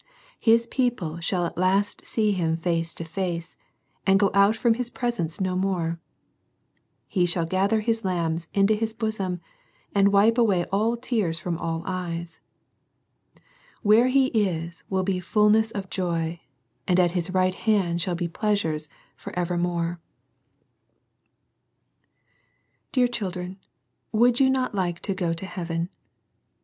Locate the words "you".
24.39-24.49